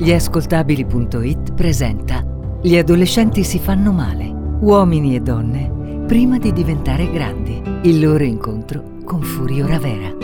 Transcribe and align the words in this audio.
Gliascoltabili.it 0.00 1.52
presenta 1.52 2.24
Gli 2.62 2.74
adolescenti 2.78 3.44
si 3.44 3.58
fanno 3.58 3.92
male, 3.92 4.28
uomini 4.28 5.14
e 5.14 5.20
donne, 5.20 6.04
prima 6.06 6.38
di 6.38 6.54
diventare 6.54 7.10
grandi. 7.10 7.60
Il 7.82 8.00
loro 8.00 8.24
incontro 8.24 8.96
con 9.04 9.20
Furio 9.20 9.66
Ravera. 9.66 10.16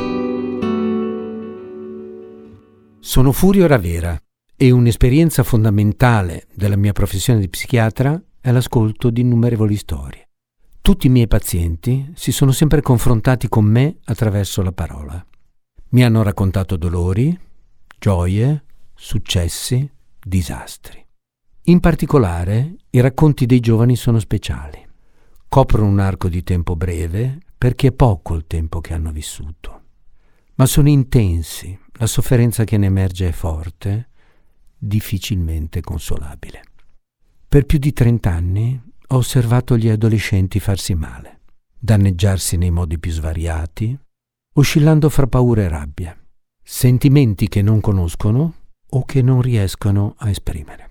Sono 3.00 3.32
Furio 3.32 3.66
Ravera 3.66 4.18
e 4.57 4.70
un'esperienza 4.70 5.43
fondamentale 5.43 6.46
della 6.54 6.77
mia 6.77 6.95
professione 6.95 7.40
di 7.40 7.50
psichiatra 7.50 8.18
è 8.40 8.50
l'ascolto 8.52 9.11
di 9.11 9.20
innumerevoli 9.20 9.77
storie. 9.77 10.30
Tutti 10.80 11.06
i 11.06 11.11
miei 11.11 11.29
pazienti 11.29 12.12
si 12.14 12.32
sono 12.32 12.52
sempre 12.52 12.80
confrontati 12.80 13.46
con 13.50 13.66
me 13.66 13.98
attraverso 14.04 14.62
la 14.62 14.72
parola. 14.72 15.22
Mi 15.90 16.02
hanno 16.02 16.22
raccontato 16.22 16.79
dolori, 16.79 17.38
gioie, 17.98 18.62
successi, 18.96 19.88
disastri. 20.18 21.04
In 21.68 21.80
particolare, 21.80 22.77
i 22.91 23.00
racconti 23.00 23.46
dei 23.46 23.60
giovani 23.60 23.95
sono 23.95 24.18
speciali. 24.18 24.84
Coprono 25.48 25.87
un 25.87 26.00
arco 26.00 26.28
di 26.28 26.42
tempo 26.42 26.74
breve 26.74 27.38
perché 27.56 27.88
è 27.88 27.92
poco 27.92 28.34
il 28.34 28.46
tempo 28.46 28.80
che 28.80 28.95
hanno 28.95 29.12
vissuto, 29.12 29.82
ma 30.56 30.66
sono 30.66 30.88
intensi, 30.88 31.78
la 31.95 32.06
sofferenza 32.06 32.64
che 32.64 32.77
ne 32.77 32.87
emerge 32.87 33.28
è 33.28 33.32
forte, 33.32 34.09
difficilmente 34.77 35.80
consolabile. 35.80 36.62
Per 37.48 37.65
più 37.65 37.78
di 37.78 37.92
trent'anni 37.92 38.80
ho 39.09 39.16
osservato 39.16 39.76
gli 39.76 39.88
adolescenti 39.88 40.60
farsi 40.60 40.95
male, 40.95 41.40
danneggiarsi 41.78 42.56
nei 42.56 42.70
modi 42.70 42.98
più 42.98 43.12
svariati, 43.12 43.98
oscillando 44.54 45.09
fra 45.09 45.26
paura 45.26 45.62
e 45.62 45.68
rabbia, 45.68 46.18
sentimenti 46.62 47.48
che 47.48 47.62
non 47.62 47.80
conoscono 47.80 48.54
o 48.90 49.04
che 49.04 49.22
non 49.22 49.40
riescono 49.42 50.14
a 50.18 50.30
esprimere. 50.30 50.90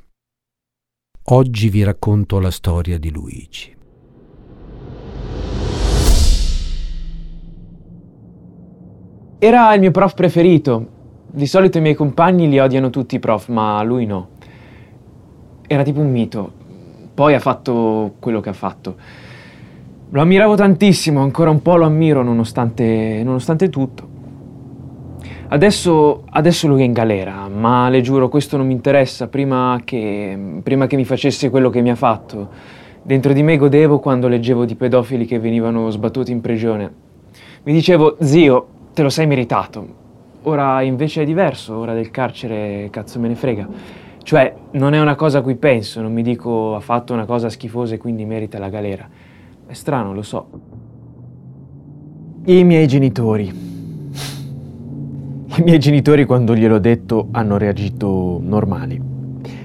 Oggi 1.30 1.70
vi 1.70 1.84
racconto 1.84 2.40
la 2.40 2.52
storia 2.52 3.00
di 3.00 3.10
Luigi. 3.10 3.76
Era 9.40 9.74
il 9.74 9.80
mio 9.80 9.92
prof 9.92 10.14
preferito. 10.14 10.94
Di 11.32 11.48
solito 11.48 11.78
i 11.78 11.82
miei 11.82 11.96
compagni 11.96 12.48
li 12.48 12.60
odiano 12.60 12.90
tutti 12.90 13.16
i 13.16 13.20
prof, 13.20 13.48
ma 13.50 13.82
lui 13.84 14.06
no. 14.06 14.30
Era 15.68 15.84
tipo 15.84 16.00
un 16.00 16.12
mito. 16.12 16.52
Poi 17.14 17.34
ha 17.34 17.40
fatto 17.40 18.16
quello 18.20 18.40
che 18.40 18.50
ha 18.50 18.54
fatto. 18.54 18.96
Lo 20.10 20.22
ammiravo 20.22 20.56
tantissimo, 20.56 21.22
ancora 21.22 21.50
un 21.50 21.62
po' 21.62 21.76
lo 21.76 21.86
ammiro 21.86 22.24
nonostante, 22.24 23.22
nonostante 23.24 23.70
tutto. 23.70 24.14
Adesso, 25.48 26.24
adesso, 26.32 26.68
lui 26.68 26.82
è 26.82 26.86
in 26.86 26.92
galera, 26.92 27.48
ma 27.48 27.88
le 27.90 28.02
giuro 28.02 28.30
questo 28.30 28.58
non 28.58 28.66
mi 28.66 28.74
interessa 28.74 29.28
prima 29.28 29.80
che, 29.84 30.60
prima 30.64 30.88
che 30.88 30.96
mi 30.96 31.06
facesse 31.06 31.52
quello 31.52 31.70
che 31.70 31.82
mi 31.82 31.92
ha 31.92 31.96
fatto. 31.96 32.50
Dentro 33.04 33.32
di 33.32 33.44
me 33.44 33.56
godevo 33.56 34.00
quando 34.00 34.28
leggevo 34.28 34.66
di 34.66 34.74
pedofili 34.74 35.26
che 35.26 35.38
venivano 35.38 35.92
sbattuti 35.92 36.32
in 36.32 36.42
prigione. 36.42 36.92
Mi 37.64 37.74
dicevo, 37.74 38.18
zio, 38.22 38.68
te 38.94 39.04
lo 39.04 39.10
sei 39.10 39.28
meritato. 39.28 40.04
Ora 40.44 40.82
invece 40.82 41.22
è 41.22 41.26
diverso, 41.26 41.78
ora 41.78 41.94
del 41.94 42.10
carcere 42.10 42.88
cazzo 42.90 43.20
me 43.20 43.28
ne 43.28 43.36
frega. 43.36 43.68
Cioè, 44.24 44.56
non 44.72 44.96
è 44.96 45.00
una 45.00 45.16
cosa 45.16 45.38
a 45.38 45.42
cui 45.44 45.56
penso, 45.56 46.02
non 46.02 46.12
mi 46.12 46.24
dico 46.24 46.76
ha 46.76 46.80
fatto 46.80 47.14
una 47.14 47.26
cosa 47.26 47.50
schifosa 47.50 47.94
e 47.94 47.98
quindi 48.00 48.26
merita 48.26 48.58
la 48.58 48.70
galera. 48.70 49.08
È 49.68 49.74
strano, 49.74 50.12
lo 50.12 50.24
so. 50.24 50.48
I 52.46 52.64
miei 52.64 52.88
genitori. 52.88 53.75
I 55.58 55.62
miei 55.64 55.80
genitori 55.80 56.26
quando 56.26 56.54
gliel'ho 56.54 56.80
detto 56.80 57.30
hanno 57.32 57.58
reagito 57.58 58.42
normali, 58.44 59.02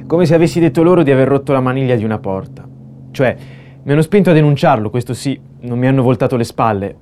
come 0.06 0.24
se 0.24 0.36
avessi 0.36 0.60
detto 0.60 0.84
loro 0.84 1.02
di 1.02 1.10
aver 1.10 1.26
rotto 1.26 1.52
la 1.52 1.58
maniglia 1.60 1.96
di 1.96 2.04
una 2.04 2.20
porta. 2.20 2.64
Cioè, 3.10 3.36
mi 3.82 3.90
hanno 3.90 4.00
spinto 4.00 4.30
a 4.30 4.32
denunciarlo, 4.32 4.88
questo 4.88 5.14
sì, 5.14 5.36
non 5.62 5.80
mi 5.80 5.88
hanno 5.88 6.02
voltato 6.02 6.36
le 6.36 6.44
spalle, 6.44 6.96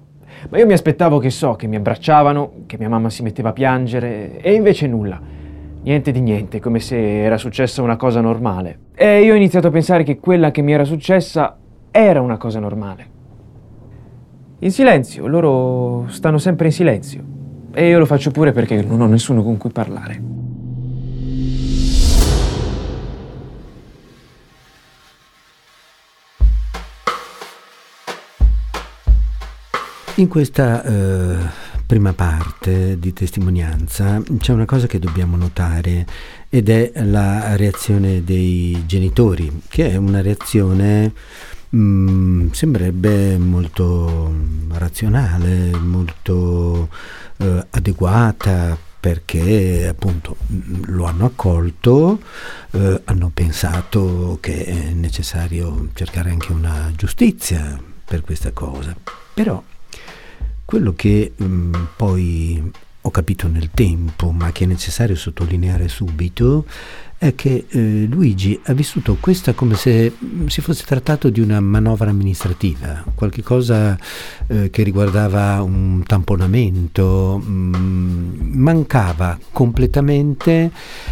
ma 0.48 0.56
io 0.56 0.64
mi 0.64 0.72
aspettavo 0.72 1.18
che 1.18 1.28
so, 1.28 1.52
che 1.52 1.66
mi 1.66 1.76
abbracciavano, 1.76 2.62
che 2.64 2.78
mia 2.78 2.88
mamma 2.88 3.10
si 3.10 3.22
metteva 3.22 3.50
a 3.50 3.52
piangere, 3.52 4.40
e 4.40 4.54
invece 4.54 4.86
nulla. 4.86 5.20
Niente 5.82 6.10
di 6.10 6.20
niente, 6.20 6.58
come 6.58 6.80
se 6.80 7.22
era 7.22 7.36
successa 7.36 7.82
una 7.82 7.96
cosa 7.96 8.22
normale. 8.22 8.78
E 8.94 9.22
io 9.22 9.34
ho 9.34 9.36
iniziato 9.36 9.66
a 9.66 9.70
pensare 9.70 10.02
che 10.02 10.18
quella 10.18 10.50
che 10.50 10.62
mi 10.62 10.72
era 10.72 10.84
successa 10.84 11.58
era 11.90 12.22
una 12.22 12.38
cosa 12.38 12.58
normale. 12.58 13.06
In 14.60 14.70
silenzio, 14.70 15.26
loro 15.26 16.06
stanno 16.08 16.38
sempre 16.38 16.68
in 16.68 16.72
silenzio. 16.72 17.36
E 17.78 17.86
io 17.86 18.00
lo 18.00 18.06
faccio 18.06 18.32
pure 18.32 18.50
perché 18.50 18.82
non 18.82 19.00
ho 19.00 19.06
nessuno 19.06 19.40
con 19.44 19.56
cui 19.56 19.70
parlare. 19.70 20.20
In 30.16 30.26
questa 30.26 30.82
eh, 30.82 31.36
prima 31.86 32.12
parte 32.14 32.98
di 32.98 33.12
testimonianza 33.12 34.20
c'è 34.38 34.52
una 34.52 34.64
cosa 34.64 34.88
che 34.88 34.98
dobbiamo 34.98 35.36
notare 35.36 36.04
ed 36.48 36.70
è 36.70 36.90
la 37.04 37.54
reazione 37.54 38.24
dei 38.24 38.82
genitori, 38.86 39.62
che 39.68 39.92
è 39.92 39.94
una 39.94 40.20
reazione 40.20 41.12
Mm, 41.76 42.50
sembrerebbe 42.52 43.36
molto 43.36 44.34
razionale, 44.70 45.76
molto 45.76 46.88
eh, 47.36 47.66
adeguata 47.70 48.76
perché 49.00 49.86
appunto 49.86 50.36
mm, 50.50 50.84
lo 50.86 51.04
hanno 51.04 51.26
accolto, 51.26 52.20
eh, 52.70 53.02
hanno 53.04 53.30
pensato 53.34 54.38
che 54.40 54.64
è 54.64 54.92
necessario 54.92 55.88
cercare 55.92 56.30
anche 56.30 56.52
una 56.52 56.90
giustizia 56.96 57.78
per 58.04 58.22
questa 58.22 58.52
cosa. 58.52 58.96
Però 59.34 59.62
quello 60.64 60.94
che 60.94 61.32
mh, 61.36 61.44
mm, 61.44 61.74
poi 61.96 62.72
ho 63.00 63.10
capito 63.10 63.46
nel 63.48 63.70
tempo, 63.72 64.30
ma 64.32 64.52
che 64.52 64.64
è 64.64 64.66
necessario 64.66 65.14
sottolineare 65.16 65.88
subito, 65.88 66.66
è 67.18 67.34
che 67.34 67.66
eh, 67.68 68.06
Luigi 68.08 68.58
ha 68.66 68.72
vissuto 68.72 69.16
questa 69.18 69.52
come 69.52 69.74
se 69.74 70.12
mm, 70.24 70.46
si 70.46 70.60
fosse 70.60 70.84
trattato 70.84 71.30
di 71.30 71.40
una 71.40 71.58
manovra 71.58 72.10
amministrativa, 72.10 73.04
qualcosa 73.14 73.98
eh, 74.46 74.70
che 74.70 74.82
riguardava 74.84 75.60
un 75.62 76.02
tamponamento, 76.06 77.42
mh, 77.44 77.76
mm, 77.76 78.60
mancava 78.60 79.36
completamente 79.50 80.70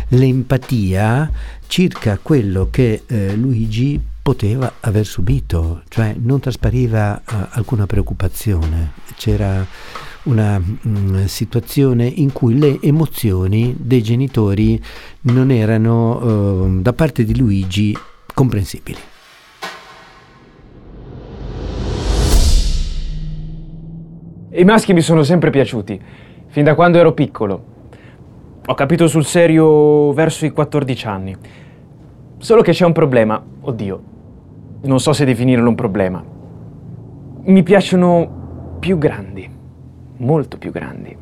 l'empatia 0.09 1.29
circa 1.67 2.19
quello 2.23 2.69
che 2.71 3.03
eh, 3.07 3.35
Luigi 3.35 4.01
poteva 4.23 4.75
aver 4.81 5.07
subito, 5.07 5.83
cioè 5.89 6.15
non 6.19 6.39
traspariva 6.39 7.19
eh, 7.19 7.23
alcuna 7.51 7.87
preoccupazione, 7.87 8.93
c'era 9.17 9.67
una 10.27 10.59
mh, 10.59 10.79
mm, 10.87 11.25
situazione 11.25 12.07
in 12.07 12.33
cui 12.33 12.59
le 12.59 12.79
emozioni 12.81 13.75
dei 13.79 14.03
genitori 14.03 14.81
non 15.23 15.51
erano 15.51 16.65
uh, 16.65 16.81
da 16.81 16.93
parte 16.93 17.25
di 17.25 17.37
Luigi 17.37 17.97
comprensibili. 18.33 18.99
I 24.51 24.65
maschi 24.65 24.95
mi 24.95 25.03
sono 25.03 25.23
sempre 25.23 25.51
piaciuti, 25.51 26.01
fin 26.47 26.65
da 26.65 26.75
quando 26.75 26.99
ero 26.99 27.13
piccolo. 27.13 27.75
Ho 28.65 28.75
capito 28.75 29.07
sul 29.07 29.25
serio 29.25 30.13
verso 30.13 30.47
i 30.47 30.51
14 30.51 31.07
anni. 31.07 31.37
Solo 32.39 32.63
che 32.63 32.73
c'è 32.73 32.85
un 32.85 32.93
problema, 32.93 33.43
oddio, 33.61 34.03
non 34.83 34.99
so 34.99 35.13
se 35.13 35.25
definirlo 35.25 35.69
un 35.69 35.75
problema. 35.75 36.25
Mi 37.45 37.63
piacciono 37.63 38.79
più 38.81 38.99
grandi 38.99 39.56
molto 40.19 40.59
più 40.59 40.71
grandi. 40.71 41.17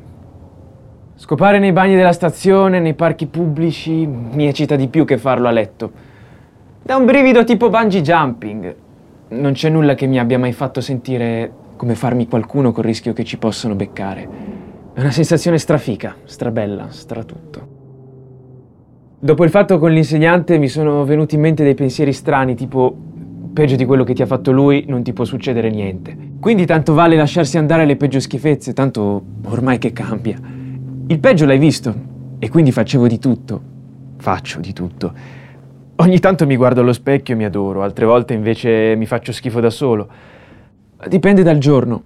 Scopare 1.17 1.59
nei 1.59 1.73
bagni 1.73 1.95
della 1.95 2.13
stazione, 2.13 2.81
nei 2.81 2.95
parchi 2.95 3.27
pubblici, 3.27 4.05
mi 4.07 4.49
eccita 4.49 4.77
di 4.77 4.89
più 4.89 5.05
che 5.05 5.17
farlo 5.17 5.49
a 5.49 5.53
letto. 5.53 5.91
Da 6.83 6.97
un 6.97 7.05
brivido 7.05 7.45
tipo 7.45 7.71
bungee 7.71 8.03
jumping. 8.03 8.77
Non 9.29 9.53
c'è 9.53 9.69
nulla 9.69 9.95
che 9.95 10.07
mi 10.07 10.19
abbia 10.19 10.39
mai 10.39 10.53
fatto 10.53 10.81
sentire 10.81 11.51
come 11.77 11.95
farmi 11.95 12.29
qualcuno 12.29 12.73
col 12.73 12.85
rischio 12.85 13.13
che 13.13 13.25
ci 13.25 13.39
possano 13.39 13.75
beccare. 13.75 14.29
È 14.93 15.01
una 15.01 15.11
sensazione 15.11 15.59
strafica, 15.59 16.15
strabella, 16.25 16.87
stratutto. 16.91 17.69
Dopo 19.19 19.45
il 19.45 19.51
fatto 19.51 19.79
con 19.79 19.91
l'insegnante 19.91 20.59
mi 20.59 20.69
sono 20.69 21.05
venuti 21.05 21.37
in 21.37 21.41
mente 21.41 21.65
dei 21.65 21.75
pensieri 21.75 22.13
strani, 22.13 22.55
tipo 22.55 22.95
peggio 23.55 23.77
di 23.77 23.85
quello 23.87 24.03
che 24.03 24.15
ti 24.15 24.21
ha 24.21 24.27
fatto 24.27 24.51
lui 24.51 24.85
non 24.89 25.05
ti 25.05 25.13
può 25.13 25.25
succedere 25.25 25.71
niente. 25.71 26.15
Quindi 26.41 26.67
tanto 26.67 26.93
vale 26.93 27.17
lasciarsi 27.17 27.57
andare 27.57 27.85
alle 27.85 27.97
peggio 27.97 28.19
schifezze, 28.19 28.75
tanto 28.75 29.23
ormai 29.45 29.79
che 29.79 29.93
cambia. 29.93 30.37
Il 31.07 31.19
peggio 31.21 31.47
l'hai 31.47 31.59
visto 31.59 31.95
e 32.39 32.51
quindi 32.51 32.73
facevo 32.73 33.07
di 33.07 33.19
tutto. 33.19 33.63
Faccio 34.17 34.59
di 34.59 34.73
tutto. 34.73 35.13
Ogni 35.97 36.19
tanto 36.19 36.45
mi 36.47 36.57
guardo 36.57 36.81
allo 36.81 36.93
specchio 36.93 37.35
e 37.35 37.37
mi 37.37 37.45
adoro, 37.45 37.85
altre 37.85 38.05
volte 38.05 38.35
invece 38.35 38.97
mi 38.97 39.07
faccio 39.07 39.33
schifo 39.33 39.61
da 39.61 39.71
solo. 39.71 40.09
Dipende 41.07 41.45
dal 41.45 41.59
giorno. 41.59 42.03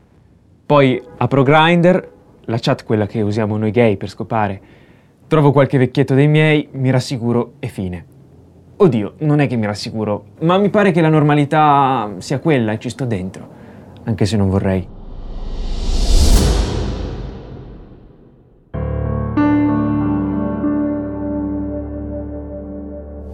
Poi 0.66 1.02
apro 1.16 1.42
Grindr, 1.42 2.08
la 2.42 2.58
chat 2.60 2.84
quella 2.84 3.06
che 3.06 3.22
usiamo 3.22 3.56
noi 3.56 3.70
gay 3.70 3.96
per 3.96 4.10
scopare. 4.10 4.60
trovo 5.26 5.50
qualche 5.50 5.78
vecchietto 5.78 6.14
dei 6.14 6.28
miei, 6.28 6.68
mi 6.72 6.90
rassicuro 6.90 7.54
e 7.58 7.68
fine. 7.68 8.16
Oddio, 8.80 9.14
non 9.18 9.40
è 9.40 9.48
che 9.48 9.56
mi 9.56 9.66
rassicuro, 9.66 10.26
ma 10.42 10.56
mi 10.56 10.70
pare 10.70 10.92
che 10.92 11.00
la 11.00 11.08
normalità 11.08 12.12
sia 12.18 12.38
quella 12.38 12.70
e 12.70 12.78
ci 12.78 12.88
sto 12.88 13.04
dentro, 13.06 13.48
anche 14.04 14.24
se 14.24 14.36
non 14.36 14.48
vorrei. 14.48 14.86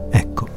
Ecco, 0.09 0.49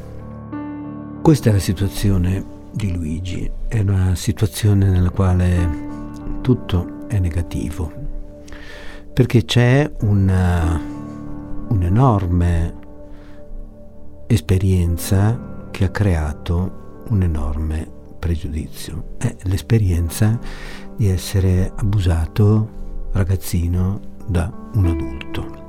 questa 1.20 1.50
è 1.50 1.52
la 1.52 1.58
situazione 1.58 2.42
di 2.72 2.90
Luigi, 2.90 3.50
è 3.68 3.80
una 3.80 4.14
situazione 4.14 4.88
nella 4.88 5.10
quale 5.10 5.68
tutto 6.40 7.06
è 7.08 7.18
negativo, 7.18 7.92
perché 9.12 9.44
c'è 9.44 9.90
una, 10.00 10.80
un'enorme 11.68 12.77
esperienza 14.28 15.66
che 15.70 15.84
ha 15.84 15.90
creato 15.90 17.04
un 17.08 17.22
enorme 17.22 17.90
pregiudizio. 18.18 19.14
È 19.18 19.34
l'esperienza 19.44 20.38
di 20.96 21.08
essere 21.08 21.72
abusato 21.74 23.08
ragazzino 23.12 24.00
da 24.26 24.52
un 24.74 24.86
adulto. 24.86 25.66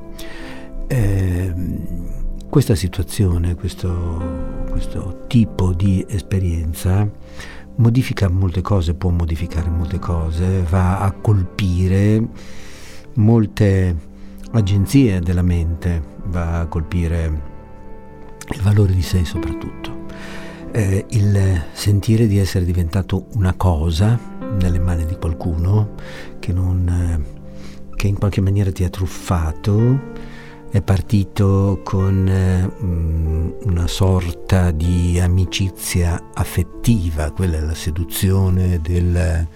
Eh, 0.87 1.53
questa 2.49 2.75
situazione, 2.75 3.55
questo, 3.55 4.65
questo 4.69 5.23
tipo 5.27 5.71
di 5.73 6.05
esperienza 6.09 7.09
modifica 7.75 8.27
molte 8.27 8.61
cose, 8.61 8.93
può 8.93 9.09
modificare 9.09 9.69
molte 9.69 9.99
cose, 9.99 10.63
va 10.63 10.99
a 10.99 11.11
colpire 11.13 12.27
molte 13.13 13.95
agenzie 14.51 15.21
della 15.21 15.43
mente, 15.43 16.01
va 16.25 16.59
a 16.59 16.65
colpire 16.65 17.48
il 18.53 18.61
valore 18.61 18.93
di 18.93 19.01
sé 19.01 19.25
soprattutto. 19.25 20.05
Eh, 20.71 21.05
il 21.09 21.63
sentire 21.71 22.27
di 22.27 22.37
essere 22.37 22.65
diventato 22.65 23.25
una 23.33 23.53
cosa 23.55 24.19
nelle 24.59 24.79
mani 24.79 25.05
di 25.05 25.15
qualcuno 25.15 25.95
che, 26.39 26.53
non, 26.53 26.87
eh, 26.87 27.95
che 27.95 28.07
in 28.07 28.17
qualche 28.17 28.41
maniera 28.41 28.71
ti 28.71 28.83
ha 28.83 28.89
truffato, 28.89 30.27
è 30.69 30.81
partito 30.81 31.81
con 31.83 32.27
eh, 32.27 32.71
una 33.65 33.87
sorta 33.87 34.69
di 34.69 35.19
amicizia 35.19 36.29
affettiva, 36.33 37.31
quella 37.31 37.57
è 37.57 37.61
la 37.61 37.73
seduzione 37.73 38.79
del 38.79 39.47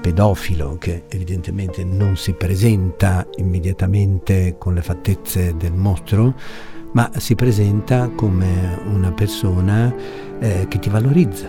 pedofilo 0.00 0.76
che 0.78 1.04
evidentemente 1.08 1.84
non 1.84 2.16
si 2.16 2.32
presenta 2.32 3.26
immediatamente 3.36 4.56
con 4.58 4.74
le 4.74 4.82
fattezze 4.82 5.54
del 5.56 5.72
mostro, 5.72 6.34
ma 6.92 7.10
si 7.18 7.34
presenta 7.34 8.08
come 8.08 8.80
una 8.86 9.12
persona 9.12 9.94
eh, 10.38 10.66
che 10.68 10.78
ti 10.78 10.88
valorizza. 10.88 11.48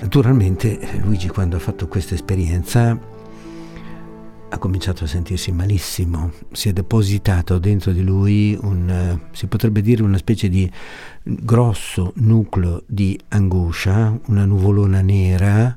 Naturalmente 0.00 0.78
Luigi 1.02 1.28
quando 1.28 1.56
ha 1.56 1.60
fatto 1.60 1.88
questa 1.88 2.14
esperienza 2.14 3.14
ha 4.48 4.58
cominciato 4.58 5.04
a 5.04 5.06
sentirsi 5.06 5.50
malissimo, 5.50 6.32
si 6.52 6.68
è 6.68 6.72
depositato 6.72 7.58
dentro 7.58 7.92
di 7.92 8.02
lui 8.02 8.56
un, 8.60 9.18
si 9.32 9.46
potrebbe 9.48 9.80
dire 9.82 10.02
una 10.02 10.18
specie 10.18 10.48
di 10.48 10.70
grosso 11.22 12.12
nucleo 12.16 12.82
di 12.86 13.18
angoscia, 13.28 14.18
una 14.26 14.44
nuvolona 14.44 15.00
nera 15.00 15.76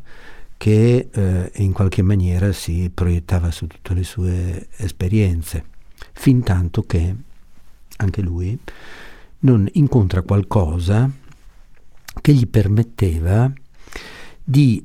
che 0.56 1.08
eh, 1.12 1.52
in 1.56 1.72
qualche 1.72 2.02
maniera 2.02 2.52
si 2.52 2.92
proiettava 2.94 3.50
su 3.50 3.66
tutte 3.66 3.94
le 3.94 4.04
sue 4.04 4.68
esperienze, 4.76 5.64
fin 6.14 6.44
tanto 6.44 6.84
che 6.84 7.16
anche 8.02 8.22
lui 8.22 8.58
non 9.40 9.68
incontra 9.74 10.22
qualcosa 10.22 11.10
che 12.22 12.34
gli 12.34 12.48
permetteva 12.48 13.52
di 14.44 14.84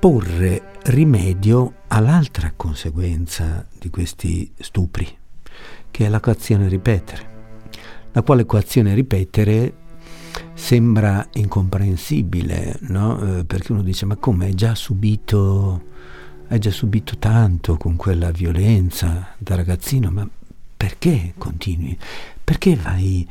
porre 0.00 0.70
rimedio 0.84 1.74
all'altra 1.88 2.52
conseguenza 2.56 3.66
di 3.78 3.90
questi 3.90 4.50
stupri, 4.58 5.06
che 5.90 6.06
è 6.06 6.08
la 6.08 6.18
coazione 6.18 6.68
ripetere, 6.68 7.30
la 8.12 8.22
quale 8.22 8.46
coazione 8.46 8.94
ripetere 8.94 9.74
sembra 10.54 11.28
incomprensibile, 11.34 12.78
no? 12.82 13.38
eh, 13.38 13.44
perché 13.44 13.72
uno 13.72 13.82
dice 13.82 14.06
ma 14.06 14.16
come 14.16 14.46
hai 14.46 14.54
già 14.54 14.74
subito, 14.74 15.84
hai 16.48 16.58
già 16.58 16.70
subito 16.70 17.18
tanto 17.18 17.76
con 17.76 17.94
quella 17.94 18.30
violenza 18.30 19.34
da 19.38 19.54
ragazzino, 19.54 20.10
ma 20.10 20.28
perché 20.76 21.34
continui? 21.38 21.96
Perché 22.52 22.76
vai 22.76 23.26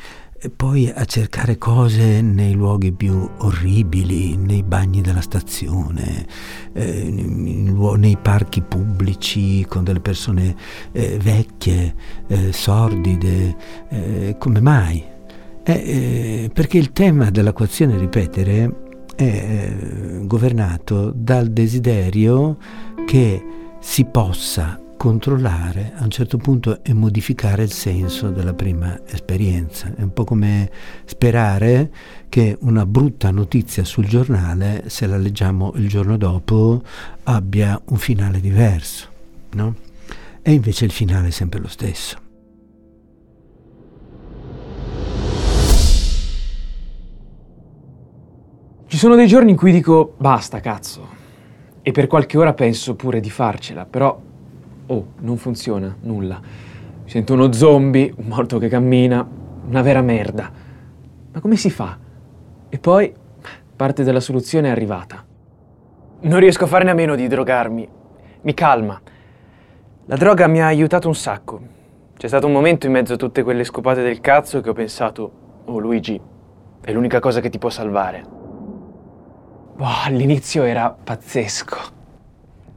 poi 0.55 0.91
a 0.91 1.05
cercare 1.05 1.59
cose 1.59 2.21
nei 2.21 2.53
luoghi 2.53 2.91
più 2.91 3.29
orribili, 3.37 4.35
nei 4.35 4.63
bagni 4.63 5.01
della 5.01 5.21
stazione, 5.21 6.25
eh, 6.73 7.03
nei 7.07 8.17
parchi 8.19 8.63
pubblici 8.63 9.63
con 9.67 9.83
delle 9.83 9.99
persone 9.99 10.55
eh, 10.91 11.19
vecchie, 11.21 11.93
eh, 12.25 12.51
sordide, 12.51 13.55
eh, 13.89 14.35
come 14.39 14.59
mai? 14.59 15.03
Eh, 15.63 15.71
eh, 15.71 16.49
perché 16.51 16.79
il 16.79 16.93
tema 16.93 17.29
dell'acquazione 17.29 17.99
ripetere 17.99 19.05
è 19.15 19.71
governato 20.23 21.13
dal 21.15 21.49
desiderio 21.49 22.57
che 23.05 23.45
si 23.79 24.03
possa 24.05 24.80
controllare 25.01 25.93
a 25.95 26.03
un 26.03 26.11
certo 26.11 26.37
punto 26.37 26.83
e 26.83 26.93
modificare 26.93 27.63
il 27.63 27.71
senso 27.71 28.29
della 28.29 28.53
prima 28.53 28.99
esperienza. 29.07 29.91
È 29.95 30.03
un 30.03 30.13
po' 30.13 30.25
come 30.25 30.69
sperare 31.05 31.91
che 32.29 32.55
una 32.61 32.85
brutta 32.85 33.31
notizia 33.31 33.83
sul 33.83 34.05
giornale, 34.05 34.83
se 34.89 35.07
la 35.07 35.17
leggiamo 35.17 35.71
il 35.73 35.87
giorno 35.87 36.17
dopo, 36.17 36.83
abbia 37.23 37.81
un 37.85 37.97
finale 37.97 38.39
diverso, 38.39 39.07
no? 39.53 39.73
E 40.43 40.51
invece 40.51 40.85
il 40.85 40.91
finale 40.91 41.29
è 41.29 41.31
sempre 41.31 41.59
lo 41.59 41.67
stesso. 41.67 42.19
Ci 48.85 48.97
sono 48.97 49.15
dei 49.15 49.25
giorni 49.25 49.49
in 49.49 49.57
cui 49.57 49.71
dico 49.71 50.13
basta 50.19 50.59
cazzo 50.59 51.07
e 51.81 51.91
per 51.91 52.05
qualche 52.05 52.37
ora 52.37 52.53
penso 52.53 52.93
pure 52.93 53.19
di 53.19 53.31
farcela, 53.31 53.87
però 53.87 54.29
Oh, 54.91 55.13
non 55.19 55.37
funziona, 55.37 55.95
nulla. 56.01 56.41
Sento 57.05 57.31
uno 57.31 57.53
zombie, 57.53 58.13
un 58.13 58.25
morto 58.25 58.57
che 58.57 58.67
cammina, 58.67 59.25
una 59.65 59.81
vera 59.81 60.01
merda. 60.01 60.51
Ma 61.31 61.39
come 61.39 61.55
si 61.55 61.69
fa? 61.69 61.97
E 62.67 62.77
poi 62.77 63.13
parte 63.73 64.03
della 64.03 64.19
soluzione 64.19 64.67
è 64.67 64.71
arrivata. 64.71 65.23
Non 66.23 66.39
riesco 66.39 66.65
a 66.65 66.67
farne 66.67 66.91
a 66.91 66.93
meno 66.93 67.15
di 67.15 67.25
drogarmi. 67.29 67.87
Mi 68.41 68.53
calma. 68.53 68.99
La 70.07 70.15
droga 70.17 70.47
mi 70.47 70.61
ha 70.61 70.65
aiutato 70.65 71.07
un 71.07 71.15
sacco. 71.15 71.61
C'è 72.17 72.27
stato 72.27 72.47
un 72.47 72.51
momento 72.51 72.85
in 72.85 72.91
mezzo 72.91 73.13
a 73.13 73.17
tutte 73.17 73.43
quelle 73.43 73.63
scopate 73.63 74.03
del 74.03 74.19
cazzo 74.19 74.59
che 74.59 74.71
ho 74.71 74.73
pensato, 74.73 75.31
oh 75.63 75.79
Luigi, 75.79 76.19
è 76.81 76.91
l'unica 76.91 77.21
cosa 77.21 77.39
che 77.39 77.49
ti 77.49 77.59
può 77.59 77.69
salvare. 77.69 78.25
Boh, 79.73 79.85
all'inizio 80.03 80.63
era 80.63 80.89
pazzesco. 80.91 81.77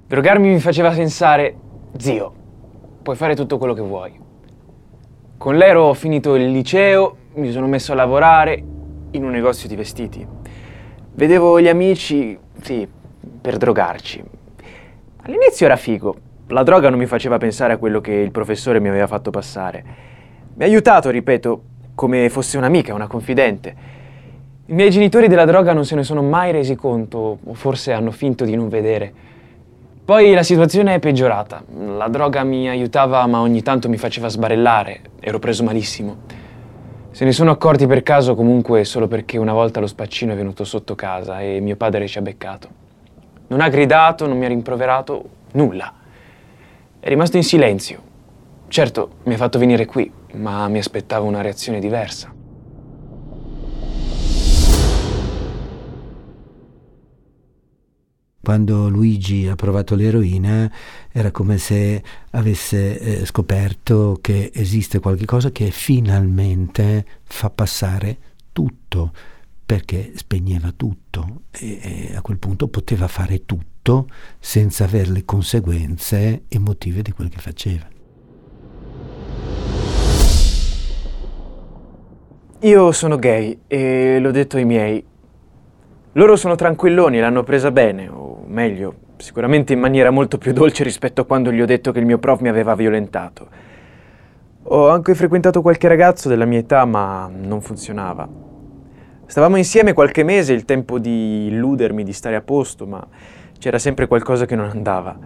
Drogarmi 0.06 0.48
mi 0.48 0.60
faceva 0.60 0.90
pensare, 0.90 1.56
Zio, 1.96 2.32
puoi 3.02 3.14
fare 3.14 3.36
tutto 3.36 3.56
quello 3.56 3.72
che 3.72 3.80
vuoi. 3.80 4.12
Con 5.38 5.56
l'Ero 5.56 5.84
ho 5.84 5.94
finito 5.94 6.34
il 6.34 6.50
liceo, 6.50 7.16
mi 7.34 7.52
sono 7.52 7.68
messo 7.68 7.92
a 7.92 7.94
lavorare 7.94 8.60
in 9.12 9.24
un 9.24 9.30
negozio 9.30 9.68
di 9.68 9.76
vestiti. 9.76 10.26
Vedevo 11.14 11.60
gli 11.60 11.68
amici, 11.68 12.36
sì, 12.60 12.88
per 13.40 13.58
drogarci. 13.58 14.24
All'inizio 15.22 15.66
era 15.66 15.76
figo. 15.76 16.16
La 16.48 16.64
droga 16.64 16.90
non 16.90 16.98
mi 16.98 17.06
faceva 17.06 17.38
pensare 17.38 17.74
a 17.74 17.76
quello 17.78 18.00
che 18.00 18.12
il 18.12 18.32
professore 18.32 18.80
mi 18.80 18.88
aveva 18.88 19.06
fatto 19.06 19.30
passare. 19.30 19.84
Mi 20.54 20.64
ha 20.64 20.66
aiutato, 20.66 21.10
ripeto, 21.10 21.62
come 21.94 22.28
fosse 22.28 22.58
un'amica, 22.58 22.92
una 22.92 23.06
confidente. 23.06 23.76
I 24.66 24.72
miei 24.72 24.90
genitori 24.90 25.28
della 25.28 25.44
droga 25.44 25.72
non 25.72 25.84
se 25.84 25.94
ne 25.94 26.02
sono 26.02 26.22
mai 26.22 26.50
resi 26.50 26.74
conto, 26.74 27.38
o 27.44 27.54
forse 27.54 27.92
hanno 27.92 28.10
finto 28.10 28.44
di 28.44 28.56
non 28.56 28.68
vedere. 28.68 29.33
Poi 30.04 30.34
la 30.34 30.42
situazione 30.42 30.92
è 30.92 30.98
peggiorata. 30.98 31.64
La 31.96 32.08
droga 32.08 32.44
mi 32.44 32.68
aiutava, 32.68 33.26
ma 33.26 33.40
ogni 33.40 33.62
tanto 33.62 33.88
mi 33.88 33.96
faceva 33.96 34.28
sbarellare. 34.28 35.00
Ero 35.18 35.38
preso 35.38 35.64
malissimo. 35.64 36.16
Se 37.10 37.24
ne 37.24 37.32
sono 37.32 37.50
accorti 37.50 37.86
per 37.86 38.02
caso 38.02 38.34
comunque 38.34 38.84
solo 38.84 39.08
perché 39.08 39.38
una 39.38 39.54
volta 39.54 39.80
lo 39.80 39.86
spaccino 39.86 40.34
è 40.34 40.36
venuto 40.36 40.64
sotto 40.64 40.94
casa 40.94 41.40
e 41.40 41.58
mio 41.60 41.76
padre 41.76 42.06
ci 42.06 42.18
ha 42.18 42.20
beccato. 42.20 42.68
Non 43.46 43.62
ha 43.62 43.70
gridato, 43.70 44.26
non 44.26 44.36
mi 44.36 44.44
ha 44.44 44.48
rimproverato, 44.48 45.24
nulla. 45.52 45.90
È 47.00 47.08
rimasto 47.08 47.38
in 47.38 47.42
silenzio. 47.42 48.02
Certo, 48.68 49.08
mi 49.22 49.32
ha 49.32 49.38
fatto 49.38 49.58
venire 49.58 49.86
qui, 49.86 50.12
ma 50.34 50.68
mi 50.68 50.80
aspettavo 50.80 51.26
una 51.26 51.40
reazione 51.40 51.80
diversa. 51.80 52.30
Quando 58.44 58.90
Luigi 58.90 59.48
ha 59.48 59.54
provato 59.54 59.94
l'eroina 59.94 60.70
era 61.10 61.30
come 61.30 61.56
se 61.56 62.02
avesse 62.32 62.98
eh, 63.00 63.24
scoperto 63.24 64.18
che 64.20 64.50
esiste 64.52 65.00
qualcosa 65.00 65.50
che 65.50 65.70
finalmente 65.70 67.06
fa 67.22 67.48
passare 67.48 68.18
tutto, 68.52 69.12
perché 69.64 70.12
spegneva 70.16 70.72
tutto 70.76 71.44
e, 71.52 72.10
e 72.10 72.14
a 72.14 72.20
quel 72.20 72.36
punto 72.36 72.68
poteva 72.68 73.08
fare 73.08 73.46
tutto 73.46 74.08
senza 74.38 74.84
avere 74.84 75.10
le 75.10 75.24
conseguenze 75.24 76.42
emotive 76.48 77.00
di 77.00 77.12
quel 77.12 77.30
che 77.30 77.38
faceva. 77.38 77.88
Io 82.60 82.92
sono 82.92 83.16
gay 83.16 83.60
e 83.66 84.18
l'ho 84.20 84.30
detto 84.30 84.58
ai 84.58 84.66
miei. 84.66 85.04
Loro 86.12 86.36
sono 86.36 86.54
tranquilloni, 86.54 87.18
l'hanno 87.18 87.42
presa 87.42 87.72
bene, 87.72 88.06
meglio, 88.54 88.94
sicuramente 89.18 89.74
in 89.74 89.80
maniera 89.80 90.10
molto 90.10 90.38
più 90.38 90.52
dolce 90.54 90.82
rispetto 90.82 91.20
a 91.20 91.24
quando 91.26 91.52
gli 91.52 91.60
ho 91.60 91.66
detto 91.66 91.92
che 91.92 91.98
il 91.98 92.06
mio 92.06 92.18
prof 92.18 92.40
mi 92.40 92.48
aveva 92.48 92.74
violentato. 92.74 93.48
Ho 94.62 94.88
anche 94.88 95.14
frequentato 95.14 95.60
qualche 95.60 95.88
ragazzo 95.88 96.30
della 96.30 96.46
mia 96.46 96.60
età, 96.60 96.86
ma 96.86 97.30
non 97.30 97.60
funzionava. 97.60 98.26
Stavamo 99.26 99.56
insieme 99.56 99.92
qualche 99.92 100.22
mese, 100.22 100.54
il 100.54 100.64
tempo 100.64 100.98
di 100.98 101.48
illudermi, 101.48 102.02
di 102.02 102.12
stare 102.14 102.36
a 102.36 102.40
posto, 102.40 102.86
ma 102.86 103.06
c'era 103.58 103.78
sempre 103.78 104.06
qualcosa 104.06 104.46
che 104.46 104.54
non 104.54 104.70
andava. 104.70 105.18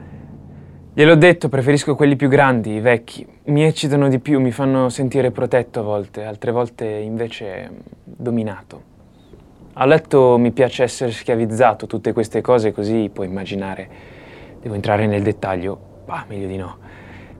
Gliel'ho 0.92 1.14
detto, 1.14 1.48
preferisco 1.48 1.94
quelli 1.94 2.16
più 2.16 2.28
grandi, 2.28 2.72
i 2.72 2.80
vecchi. 2.80 3.24
Mi 3.44 3.62
eccitano 3.62 4.08
di 4.08 4.18
più, 4.18 4.40
mi 4.40 4.50
fanno 4.50 4.88
sentire 4.88 5.30
protetto 5.30 5.78
a 5.78 5.82
volte, 5.84 6.24
altre 6.24 6.50
volte 6.50 6.86
invece 6.86 7.70
dominato. 8.02 8.87
A 9.80 9.84
letto 9.84 10.38
mi 10.38 10.50
piace 10.50 10.82
essere 10.82 11.12
schiavizzato, 11.12 11.86
tutte 11.86 12.12
queste 12.12 12.40
cose 12.40 12.72
così 12.72 13.08
puoi 13.12 13.28
immaginare. 13.28 13.88
Devo 14.60 14.74
entrare 14.74 15.06
nel 15.06 15.22
dettaglio? 15.22 15.78
Bah, 16.04 16.24
meglio 16.28 16.48
di 16.48 16.56
no. 16.56 16.78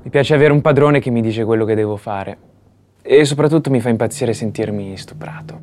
Mi 0.00 0.08
piace 0.08 0.34
avere 0.34 0.52
un 0.52 0.60
padrone 0.60 1.00
che 1.00 1.10
mi 1.10 1.20
dice 1.20 1.44
quello 1.44 1.64
che 1.64 1.74
devo 1.74 1.96
fare. 1.96 2.38
E 3.02 3.24
soprattutto 3.24 3.70
mi 3.70 3.80
fa 3.80 3.88
impazzire 3.88 4.32
sentirmi 4.32 4.96
stuprato. 4.96 5.60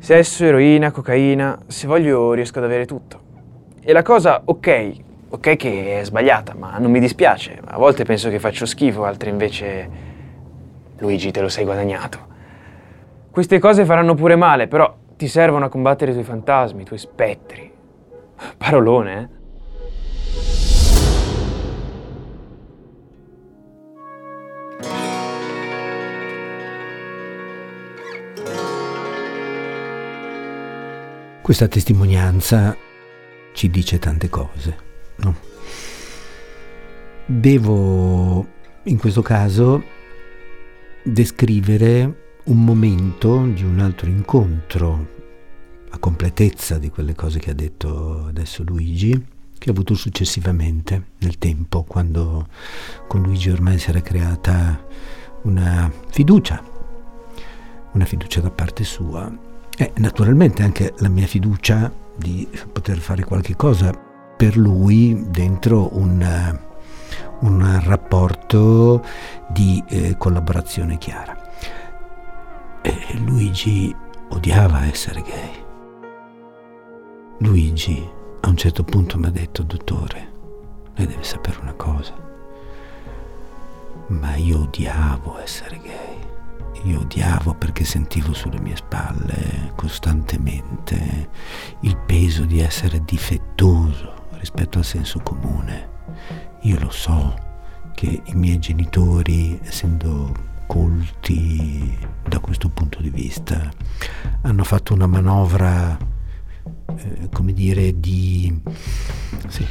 Sesso, 0.00 0.44
eroina, 0.44 0.90
cocaina, 0.90 1.58
se 1.66 1.86
voglio 1.86 2.34
riesco 2.34 2.58
ad 2.58 2.66
avere 2.66 2.84
tutto. 2.84 3.20
E 3.80 3.94
la 3.94 4.02
cosa, 4.02 4.42
ok, 4.44 4.92
Ok 5.34 5.56
che 5.56 6.00
è 6.00 6.04
sbagliata, 6.04 6.52
ma 6.54 6.76
non 6.76 6.90
mi 6.90 7.00
dispiace. 7.00 7.58
A 7.64 7.78
volte 7.78 8.04
penso 8.04 8.28
che 8.28 8.38
faccio 8.38 8.66
schifo, 8.66 9.04
altre 9.04 9.30
invece... 9.30 9.88
Luigi, 10.98 11.30
te 11.30 11.40
lo 11.40 11.48
sei 11.48 11.64
guadagnato. 11.64 12.18
Queste 13.30 13.58
cose 13.58 13.86
faranno 13.86 14.12
pure 14.12 14.36
male, 14.36 14.68
però 14.68 14.94
ti 15.22 15.28
servono 15.28 15.66
a 15.66 15.68
combattere 15.68 16.10
i 16.10 16.14
tuoi 16.14 16.26
fantasmi, 16.26 16.82
i 16.82 16.84
tuoi 16.84 16.98
spettri. 16.98 17.72
Parolone, 18.56 19.20
eh? 19.20 19.40
Questa 31.40 31.68
testimonianza 31.68 32.76
ci 33.52 33.70
dice 33.70 34.00
tante 34.00 34.28
cose. 34.28 34.76
No. 35.18 35.36
Devo 37.26 38.44
in 38.82 38.98
questo 38.98 39.22
caso 39.22 39.84
descrivere 41.04 42.31
un 42.44 42.64
momento 42.64 43.44
di 43.46 43.62
un 43.62 43.78
altro 43.78 44.08
incontro 44.08 45.20
a 45.90 45.98
completezza 45.98 46.78
di 46.78 46.90
quelle 46.90 47.14
cose 47.14 47.38
che 47.38 47.50
ha 47.50 47.54
detto 47.54 48.26
adesso 48.26 48.64
Luigi, 48.64 49.10
che 49.56 49.68
ha 49.68 49.72
avuto 49.72 49.94
successivamente 49.94 51.10
nel 51.18 51.38
tempo, 51.38 51.84
quando 51.84 52.48
con 53.06 53.22
Luigi 53.22 53.50
ormai 53.50 53.78
si 53.78 53.90
era 53.90 54.00
creata 54.00 54.84
una 55.42 55.90
fiducia, 56.08 56.62
una 57.92 58.04
fiducia 58.04 58.40
da 58.40 58.50
parte 58.50 58.82
sua 58.84 59.30
e 59.76 59.92
naturalmente 59.96 60.62
anche 60.62 60.94
la 60.98 61.08
mia 61.08 61.26
fiducia 61.26 61.92
di 62.16 62.48
poter 62.72 62.98
fare 62.98 63.24
qualche 63.24 63.54
cosa 63.54 63.92
per 64.36 64.56
lui 64.56 65.26
dentro 65.28 65.96
un, 65.96 66.58
un 67.40 67.80
rapporto 67.84 69.04
di 69.50 69.82
eh, 69.88 70.16
collaborazione 70.16 70.98
chiara. 70.98 71.41
Luigi 73.18 73.94
odiava 74.28 74.84
essere 74.86 75.22
gay. 75.22 75.64
Luigi 77.38 78.08
a 78.40 78.48
un 78.48 78.56
certo 78.56 78.82
punto 78.82 79.18
mi 79.18 79.26
ha 79.26 79.30
detto, 79.30 79.62
dottore, 79.62 80.32
lei 80.94 81.06
deve 81.06 81.22
sapere 81.22 81.58
una 81.60 81.74
cosa, 81.74 82.14
ma 84.08 84.34
io 84.36 84.60
odiavo 84.60 85.38
essere 85.40 85.78
gay. 85.78 86.30
Io 86.84 87.00
odiavo 87.00 87.54
perché 87.54 87.84
sentivo 87.84 88.32
sulle 88.32 88.58
mie 88.58 88.76
spalle 88.76 89.72
costantemente 89.76 91.28
il 91.80 91.96
peso 91.96 92.44
di 92.44 92.60
essere 92.60 93.02
difettoso, 93.04 94.12
rispetto 94.38 94.78
al 94.78 94.84
senso 94.84 95.20
comune. 95.20 95.90
Io 96.62 96.78
lo 96.80 96.90
so 96.90 97.34
che 97.94 98.22
i 98.24 98.34
miei 98.34 98.58
genitori, 98.58 99.60
essendo 99.62 100.50
colti 100.72 101.94
da 102.26 102.38
questo 102.38 102.70
punto 102.70 103.02
di 103.02 103.10
vista, 103.10 103.70
hanno 104.40 104.64
fatto 104.64 104.94
una 104.94 105.06
manovra, 105.06 105.98
eh, 106.96 107.28
come 107.30 107.52
dire, 107.52 108.00
di 108.00 108.58
sì, 109.48 109.66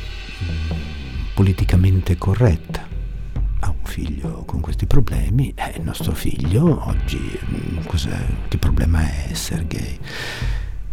politicamente 1.34 2.20
corretta. 2.20 2.88
Ha 3.62 3.70
un 3.70 3.84
figlio 3.84 4.44
con 4.46 4.60
questi 4.62 4.86
problemi, 4.86 5.52
è 5.56 5.74
il 5.76 5.82
nostro 5.82 6.14
figlio 6.14 6.88
oggi, 6.88 7.18
mm, 7.18 7.80
che 8.48 8.58
problema 8.60 9.02
è 9.02 9.30
essere 9.32 9.66
gay? 9.66 9.98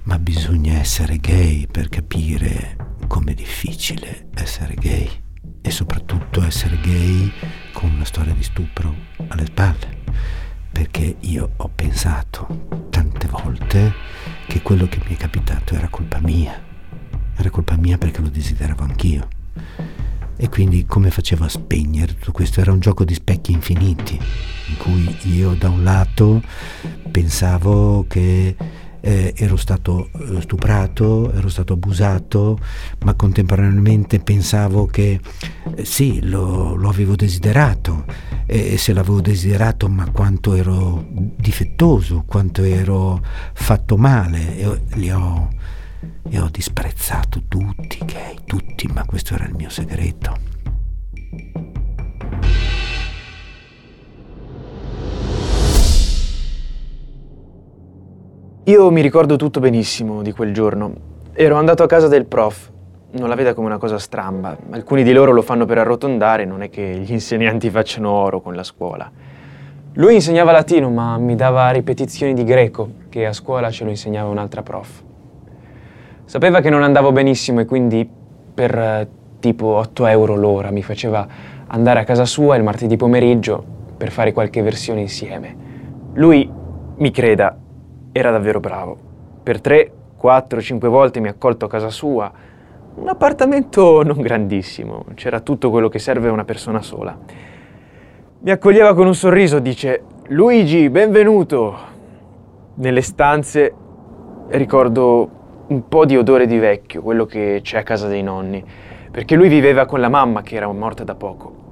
Ma 0.04 0.18
bisogna 0.18 0.78
essere 0.78 1.18
gay 1.18 1.66
per 1.66 1.90
capire 1.90 2.94
com'è 3.06 3.34
difficile 3.34 4.28
essere 4.32 4.74
gay 4.74 5.06
e 5.60 5.70
soprattutto 5.70 6.42
essere 6.42 6.80
gay 6.80 7.30
con 7.74 7.90
una 7.90 8.06
storia 8.06 8.32
di 8.32 8.42
stupro 8.42 8.94
alle 9.28 9.44
spalle. 9.44 9.97
Perché 10.70 11.16
io 11.20 11.50
ho 11.56 11.70
pensato 11.74 12.86
tante 12.90 13.26
volte 13.28 13.92
che 14.46 14.62
quello 14.62 14.86
che 14.86 15.00
mi 15.06 15.14
è 15.14 15.16
capitato 15.16 15.74
era 15.74 15.88
colpa 15.88 16.20
mia. 16.20 16.60
Era 17.36 17.50
colpa 17.50 17.76
mia 17.76 17.98
perché 17.98 18.20
lo 18.20 18.28
desideravo 18.28 18.82
anch'io. 18.82 19.28
E 20.40 20.48
quindi 20.48 20.86
come 20.86 21.10
facevo 21.10 21.44
a 21.44 21.48
spegnere 21.48 22.14
tutto 22.14 22.30
questo? 22.30 22.60
Era 22.60 22.70
un 22.70 22.78
gioco 22.78 23.04
di 23.04 23.14
specchi 23.14 23.50
infiniti, 23.50 24.14
in 24.68 24.76
cui 24.76 25.16
io 25.32 25.54
da 25.54 25.68
un 25.68 25.82
lato 25.82 26.42
pensavo 27.10 28.04
che 28.06 28.54
eh, 29.00 29.32
ero 29.36 29.56
stato 29.56 30.10
eh, 30.12 30.40
stuprato, 30.40 31.32
ero 31.32 31.48
stato 31.48 31.74
abusato, 31.74 32.58
ma 33.04 33.14
contemporaneamente 33.14 34.20
pensavo 34.20 34.86
che 34.86 35.20
eh, 35.74 35.84
sì, 35.84 36.20
lo, 36.22 36.74
lo, 36.74 36.88
avevo 36.88 37.14
desiderato 37.16 38.04
e 38.46 38.78
se 38.78 38.92
l'avevo 38.92 39.20
desiderato, 39.20 39.88
ma 39.88 40.10
quanto 40.10 40.54
ero 40.54 41.06
difettoso, 41.08 42.24
quanto 42.26 42.62
ero 42.62 43.22
fatto 43.52 43.96
male, 43.96 44.56
e 44.56 44.80
li 44.94 45.10
ho, 45.10 45.48
e 46.28 46.38
ho 46.38 46.48
disprezzato 46.50 47.42
tutti, 47.46 47.98
gay, 48.04 48.38
tutti, 48.44 48.86
ma 48.88 49.04
questo 49.04 49.34
era 49.34 49.44
il 49.44 49.54
mio 49.54 49.70
segreto. 49.70 50.57
Io 58.68 58.90
mi 58.90 59.00
ricordo 59.00 59.36
tutto 59.36 59.60
benissimo 59.60 60.20
di 60.20 60.30
quel 60.32 60.52
giorno. 60.52 60.92
Ero 61.32 61.56
andato 61.56 61.82
a 61.82 61.86
casa 61.86 62.06
del 62.06 62.26
prof. 62.26 62.70
Non 63.12 63.30
la 63.30 63.34
veda 63.34 63.54
come 63.54 63.66
una 63.66 63.78
cosa 63.78 63.96
stramba. 63.96 64.54
Alcuni 64.68 65.04
di 65.04 65.14
loro 65.14 65.32
lo 65.32 65.40
fanno 65.40 65.64
per 65.64 65.78
arrotondare, 65.78 66.44
non 66.44 66.60
è 66.60 66.68
che 66.68 66.82
gli 66.82 67.10
insegnanti 67.10 67.70
facciano 67.70 68.10
oro 68.10 68.42
con 68.42 68.54
la 68.54 68.62
scuola. 68.62 69.10
Lui 69.94 70.16
insegnava 70.16 70.52
latino, 70.52 70.90
ma 70.90 71.16
mi 71.16 71.34
dava 71.34 71.70
ripetizioni 71.70 72.34
di 72.34 72.44
greco, 72.44 72.90
che 73.08 73.24
a 73.24 73.32
scuola 73.32 73.70
ce 73.70 73.84
lo 73.84 73.90
insegnava 73.90 74.28
un'altra 74.28 74.62
prof. 74.62 75.02
Sapeva 76.26 76.60
che 76.60 76.68
non 76.68 76.82
andavo 76.82 77.10
benissimo 77.10 77.60
e 77.60 77.64
quindi 77.64 78.06
per 78.52 78.78
eh, 78.78 79.08
tipo 79.40 79.64
8 79.76 80.04
euro 80.08 80.36
l'ora 80.36 80.70
mi 80.70 80.82
faceva 80.82 81.26
andare 81.68 82.00
a 82.00 82.04
casa 82.04 82.26
sua 82.26 82.56
il 82.56 82.62
martedì 82.62 82.98
pomeriggio 82.98 83.64
per 83.96 84.10
fare 84.10 84.34
qualche 84.34 84.60
versione 84.60 85.00
insieme. 85.00 85.56
Lui, 86.12 86.52
mi 86.96 87.10
creda, 87.10 87.56
era 88.18 88.32
davvero 88.32 88.58
bravo. 88.58 88.96
Per 89.44 89.60
tre, 89.60 89.92
quattro, 90.16 90.60
cinque 90.60 90.88
volte 90.88 91.20
mi 91.20 91.28
ha 91.28 91.30
accolto 91.30 91.66
a 91.66 91.68
casa 91.68 91.88
sua. 91.88 92.30
Un 92.96 93.08
appartamento 93.08 94.02
non 94.02 94.20
grandissimo, 94.20 95.04
c'era 95.14 95.38
tutto 95.38 95.70
quello 95.70 95.88
che 95.88 96.00
serve 96.00 96.28
a 96.28 96.32
una 96.32 96.44
persona 96.44 96.82
sola. 96.82 97.16
Mi 98.40 98.50
accoglieva 98.50 98.92
con 98.94 99.06
un 99.06 99.14
sorriso, 99.14 99.60
dice 99.60 100.02
Luigi, 100.28 100.90
benvenuto. 100.90 101.76
Nelle 102.74 103.02
stanze 103.02 103.72
ricordo 104.48 105.30
un 105.68 105.86
po' 105.86 106.04
di 106.04 106.16
odore 106.16 106.46
di 106.46 106.58
vecchio, 106.58 107.02
quello 107.02 107.24
che 107.24 107.60
c'è 107.62 107.78
a 107.78 107.82
casa 107.84 108.08
dei 108.08 108.22
nonni, 108.22 108.64
perché 109.12 109.36
lui 109.36 109.48
viveva 109.48 109.86
con 109.86 110.00
la 110.00 110.08
mamma 110.08 110.42
che 110.42 110.56
era 110.56 110.66
morta 110.72 111.04
da 111.04 111.14
poco. 111.14 111.66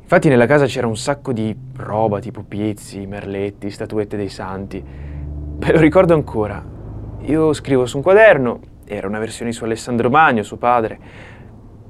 Infatti 0.00 0.30
nella 0.30 0.46
casa 0.46 0.64
c'era 0.64 0.86
un 0.86 0.96
sacco 0.96 1.34
di 1.34 1.54
roba, 1.76 2.20
tipo 2.20 2.42
pizzi, 2.42 3.04
merletti, 3.04 3.68
statuette 3.68 4.16
dei 4.16 4.30
santi. 4.30 4.82
Me 5.60 5.72
lo 5.72 5.80
ricordo 5.80 6.14
ancora. 6.14 6.64
Io 7.22 7.52
scrivo 7.52 7.84
su 7.84 7.96
un 7.96 8.02
quaderno, 8.04 8.60
era 8.84 9.08
una 9.08 9.18
versione 9.18 9.50
su 9.50 9.64
Alessandro 9.64 10.08
Magno, 10.08 10.44
suo 10.44 10.56
padre. 10.56 10.98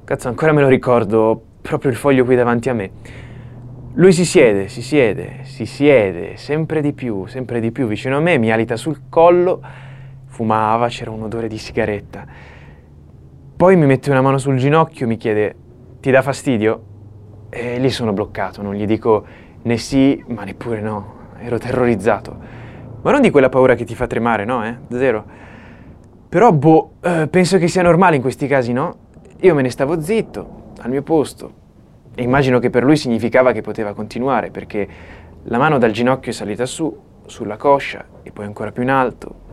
Cazzo, 0.04 0.28
ancora 0.28 0.52
me 0.52 0.62
lo 0.62 0.68
ricordo, 0.68 1.40
proprio 1.60 1.90
il 1.90 1.96
foglio 1.98 2.24
qui 2.24 2.34
davanti 2.34 2.70
a 2.70 2.72
me. 2.72 2.90
Lui 3.92 4.14
si 4.14 4.24
siede, 4.24 4.68
si 4.68 4.80
siede, 4.80 5.40
si 5.42 5.66
siede, 5.66 6.38
sempre 6.38 6.80
di 6.80 6.94
più, 6.94 7.26
sempre 7.26 7.60
di 7.60 7.70
più 7.70 7.86
vicino 7.86 8.16
a 8.16 8.20
me, 8.20 8.38
mi 8.38 8.50
alita 8.50 8.74
sul 8.76 9.02
collo, 9.10 9.60
fumava, 10.24 10.88
c'era 10.88 11.10
un 11.10 11.24
odore 11.24 11.46
di 11.46 11.58
sigaretta. 11.58 12.24
Poi 13.54 13.76
mi 13.76 13.84
mette 13.84 14.10
una 14.10 14.22
mano 14.22 14.38
sul 14.38 14.56
ginocchio, 14.56 15.06
mi 15.06 15.18
chiede, 15.18 15.54
ti 16.00 16.10
dà 16.10 16.22
fastidio? 16.22 16.82
E 17.50 17.78
lì 17.78 17.90
sono 17.90 18.14
bloccato, 18.14 18.62
non 18.62 18.74
gli 18.74 18.86
dico 18.86 19.26
né 19.60 19.76
sì, 19.76 20.24
ma 20.28 20.44
neppure 20.44 20.80
no. 20.80 21.16
Ero 21.38 21.58
terrorizzato. 21.58 22.56
Ma 23.00 23.12
non 23.12 23.20
di 23.20 23.30
quella 23.30 23.48
paura 23.48 23.74
che 23.74 23.84
ti 23.84 23.94
fa 23.94 24.06
tremare, 24.06 24.44
no, 24.44 24.64
eh? 24.64 24.76
Zero. 24.90 25.24
Però, 26.28 26.52
boh, 26.52 26.92
eh, 27.00 27.28
penso 27.28 27.56
che 27.58 27.68
sia 27.68 27.82
normale 27.82 28.16
in 28.16 28.22
questi 28.22 28.46
casi, 28.46 28.72
no? 28.72 28.96
Io 29.40 29.54
me 29.54 29.62
ne 29.62 29.70
stavo 29.70 30.00
zitto, 30.00 30.72
al 30.80 30.90
mio 30.90 31.02
posto. 31.02 31.52
E 32.14 32.22
immagino 32.22 32.58
che 32.58 32.70
per 32.70 32.82
lui 32.82 32.96
significava 32.96 33.52
che 33.52 33.62
poteva 33.62 33.94
continuare, 33.94 34.50
perché 34.50 34.88
la 35.44 35.58
mano 35.58 35.78
dal 35.78 35.92
ginocchio 35.92 36.32
è 36.32 36.34
salita 36.34 36.66
su, 36.66 36.94
sulla 37.24 37.56
coscia 37.56 38.04
e 38.22 38.32
poi 38.32 38.44
ancora 38.44 38.72
più 38.72 38.82
in 38.82 38.90
alto. 38.90 39.46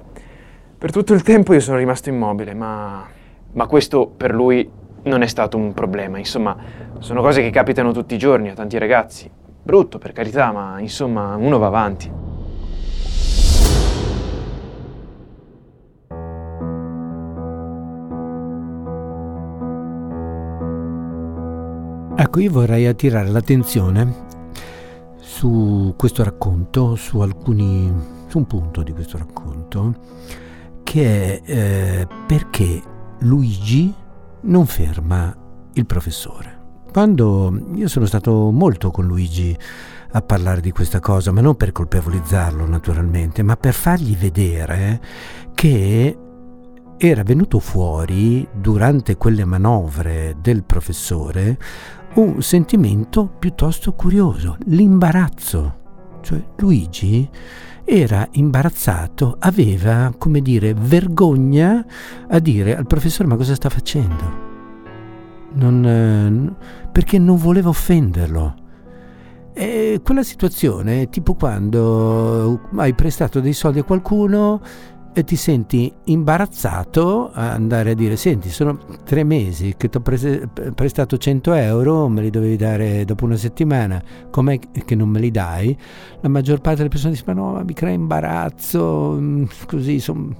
Per 0.78 0.92
tutto 0.92 1.14
il 1.14 1.22
tempo 1.22 1.54
io 1.54 1.60
sono 1.60 1.78
rimasto 1.78 2.10
immobile, 2.10 2.54
ma, 2.54 3.06
ma 3.54 3.68
questo 3.68 4.08
per 4.08 4.34
lui 4.34 4.70
non 5.04 5.22
è 5.22 5.28
stato 5.28 5.56
un 5.56 5.74
problema. 5.74 6.18
Insomma, 6.18 6.58
sono 7.00 7.22
cose 7.22 7.42
che 7.42 7.52
capitano 7.52 7.92
tutti 7.92 8.16
i 8.16 8.18
giorni 8.18 8.50
a 8.50 8.54
tanti 8.54 8.78
ragazzi. 8.80 9.30
Brutto, 9.62 10.00
per 10.00 10.12
carità, 10.12 10.52
ma 10.52 10.80
insomma, 10.80 11.36
uno 11.36 11.60
va 11.60 11.68
avanti. 11.68 12.35
Ecco, 22.18 22.40
io 22.40 22.50
vorrei 22.50 22.88
attirare 22.88 23.28
l'attenzione 23.28 24.24
su 25.18 25.94
questo 25.98 26.24
racconto, 26.24 26.96
su 26.96 27.20
alcuni, 27.20 27.92
su 28.28 28.38
un 28.38 28.48
punto 28.48 28.84
di 28.84 28.94
questo 28.94 29.18
racconto, 29.18 29.94
che 30.84 31.42
è 31.42 31.52
eh, 31.52 32.08
perché 32.26 32.82
Luigi 33.20 33.94
non 34.44 34.66
ferma 34.66 35.36
il 35.74 35.86
professore. 35.86 36.84
Quando 36.90 37.54
io 37.74 37.90
sono 37.90 38.06
stato 38.06 38.50
molto 38.50 38.92
con 38.92 39.06
Luigi 39.06 39.56
a 40.12 40.22
parlare 40.22 40.62
di 40.62 40.72
questa 40.72 41.02
cosa, 41.02 41.34
ma 41.34 41.42
non 41.42 41.58
per 41.58 41.74
colpevolizzarlo 41.74 42.66
naturalmente, 42.66 43.44
ma 43.44 43.58
per 43.58 43.74
fargli 43.74 44.16
vedere 44.16 45.02
che 45.54 46.18
era 46.98 47.24
venuto 47.24 47.60
fuori 47.60 48.48
durante 48.54 49.18
quelle 49.18 49.44
manovre 49.46 50.36
del 50.42 50.64
professore 50.64 51.58
un 52.16 52.42
sentimento 52.42 53.28
piuttosto 53.28 53.94
curioso, 53.94 54.58
l'imbarazzo. 54.66 55.84
Cioè 56.22 56.44
Luigi 56.58 57.30
era 57.84 58.28
imbarazzato, 58.32 59.36
aveva, 59.40 60.14
come 60.18 60.42
dire, 60.42 60.74
vergogna 60.74 61.86
a 62.28 62.40
dire 62.40 62.76
al 62.76 62.88
professore 62.88 63.28
ma 63.28 63.36
cosa 63.36 63.54
sta 63.54 63.70
facendo? 63.70 64.54
Non, 65.54 65.86
eh, 65.86 66.90
perché 66.92 67.20
non 67.20 67.38
voleva 67.38 67.70
offenderlo. 67.70 68.56
E 69.54 70.02
quella 70.04 70.24
situazione 70.24 71.10
tipo 71.10 71.34
quando 71.36 72.62
hai 72.76 72.94
prestato 72.94 73.40
dei 73.40 73.54
soldi 73.54 73.80
a 73.80 73.84
qualcuno 73.84 74.62
e 75.18 75.24
ti 75.24 75.38
senti 75.38 75.90
imbarazzato 76.04 77.32
a 77.32 77.54
andare 77.54 77.92
a 77.92 77.94
dire 77.94 78.18
senti 78.18 78.50
sono 78.50 78.78
tre 79.06 79.24
mesi 79.24 79.76
che 79.78 79.88
ti 79.88 79.96
ho 79.96 80.02
prese, 80.02 80.50
prestato 80.76 81.18
100 81.18 81.54
euro 81.54 82.10
me 82.10 82.22
li 82.22 82.30
dovevi 82.30 82.58
dare 82.58 83.06
dopo 83.06 83.24
una 83.24 83.38
settimana 83.38 84.04
com'è 84.30 84.60
che 84.60 84.94
non 84.94 85.08
me 85.08 85.22
li 85.22 85.32
dai? 85.32 85.78
La 86.20 86.28
maggior 86.28 86.60
parte 86.60 86.80
delle 86.80 86.90
persone 86.90 87.14
dice 87.14 87.24
ma 87.28 87.32
no 87.32 87.64
mi 87.64 87.74
crea 87.74 87.94
imbarazzo 87.94 89.16
mm, 89.18 89.44
così 89.68 90.02
sono 90.02 90.36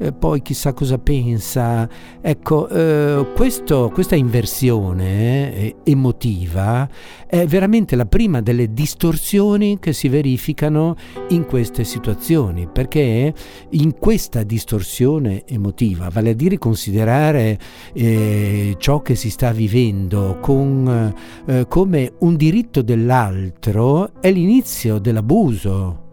eh, 0.00 0.12
poi 0.12 0.40
chissà 0.40 0.72
cosa 0.72 0.98
pensa. 0.98 1.88
Ecco, 2.20 2.68
eh, 2.68 3.26
questo, 3.34 3.90
questa 3.92 4.16
inversione 4.16 5.54
eh, 5.54 5.76
emotiva 5.84 6.88
è 7.26 7.46
veramente 7.46 7.96
la 7.96 8.06
prima 8.06 8.40
delle 8.40 8.72
distorsioni 8.72 9.78
che 9.78 9.92
si 9.92 10.08
verificano 10.08 10.96
in 11.28 11.44
queste 11.44 11.84
situazioni, 11.84 12.66
perché 12.66 13.32
in 13.70 13.98
questa 13.98 14.42
distorsione 14.42 15.44
emotiva, 15.46 16.08
vale 16.08 16.30
a 16.30 16.34
dire 16.34 16.58
considerare 16.58 17.58
eh, 17.92 18.74
ciò 18.78 19.02
che 19.02 19.14
si 19.14 19.30
sta 19.30 19.52
vivendo 19.52 20.38
con, 20.40 21.14
eh, 21.44 21.66
come 21.68 22.12
un 22.20 22.36
diritto 22.36 22.80
dell'altro, 22.82 24.12
è 24.20 24.30
l'inizio 24.30 24.98
dell'abuso 24.98 26.08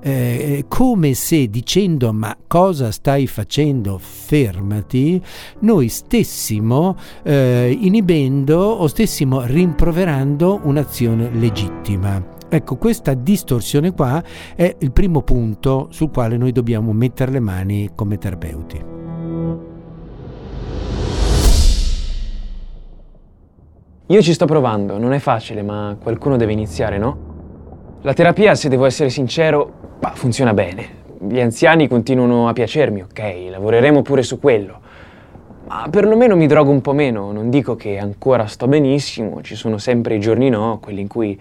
eh, 0.00 0.64
come 0.68 1.14
se 1.14 1.48
dicendo 1.48 2.12
ma 2.12 2.36
cosa 2.46 2.90
stai 2.90 3.26
facendo 3.26 3.98
fermati 3.98 5.20
noi 5.60 5.88
stessimo 5.88 6.96
eh, 7.22 7.76
inibendo 7.80 8.58
o 8.58 8.86
stessimo 8.86 9.42
rimproverando 9.44 10.60
un'azione 10.64 11.30
legittima 11.32 12.38
Ecco, 12.52 12.76
questa 12.78 13.14
distorsione 13.14 13.92
qua 13.92 14.20
è 14.56 14.74
il 14.80 14.90
primo 14.90 15.22
punto 15.22 15.86
sul 15.90 16.10
quale 16.10 16.36
noi 16.36 16.50
dobbiamo 16.50 16.92
mettere 16.92 17.30
le 17.30 17.38
mani 17.38 17.90
come 17.94 18.18
terapeuti. 18.18 18.84
Io 24.06 24.22
ci 24.22 24.32
sto 24.32 24.46
provando, 24.46 24.98
non 24.98 25.12
è 25.12 25.20
facile, 25.20 25.62
ma 25.62 25.96
qualcuno 26.02 26.36
deve 26.36 26.50
iniziare, 26.50 26.98
no? 26.98 27.29
La 28.02 28.14
terapia, 28.14 28.54
se 28.54 28.70
devo 28.70 28.86
essere 28.86 29.10
sincero, 29.10 29.80
Bah, 30.00 30.12
funziona 30.14 30.54
bene. 30.54 30.98
Gli 31.20 31.38
anziani 31.38 31.86
continuano 31.86 32.48
a 32.48 32.54
piacermi, 32.54 33.02
ok, 33.02 33.48
lavoreremo 33.50 34.00
pure 34.00 34.22
su 34.22 34.38
quello. 34.40 34.80
Ma 35.66 35.86
perlomeno 35.90 36.36
mi 36.36 36.46
drogo 36.46 36.70
un 36.70 36.80
po' 36.80 36.94
meno, 36.94 37.30
non 37.32 37.50
dico 37.50 37.76
che 37.76 37.98
ancora 37.98 38.46
sto 38.46 38.66
benissimo, 38.66 39.42
ci 39.42 39.54
sono 39.54 39.76
sempre 39.76 40.14
i 40.14 40.20
giorni 40.20 40.48
no, 40.48 40.78
quelli 40.80 41.02
in 41.02 41.08
cui 41.08 41.38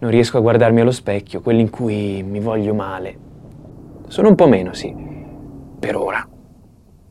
non 0.00 0.10
riesco 0.10 0.38
a 0.38 0.40
guardarmi 0.40 0.80
allo 0.80 0.90
specchio, 0.90 1.40
quelli 1.40 1.60
in 1.60 1.70
cui 1.70 2.24
mi 2.24 2.40
voglio 2.40 2.74
male. 2.74 3.16
Sono 4.08 4.28
un 4.28 4.34
po' 4.34 4.48
meno, 4.48 4.74
sì, 4.74 4.92
per 5.78 5.94
ora. 5.94 6.28